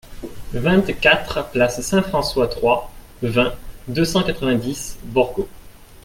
vingt-quatre 0.55 1.51
place 1.51 1.79
Saint-François 1.81 2.47
trois, 2.47 2.91
vingt, 3.21 3.53
deux 3.87 4.03
cent 4.03 4.23
quatre-vingt-dix, 4.23 4.97
Borgo 5.03 5.47